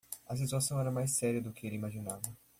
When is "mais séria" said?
0.89-1.39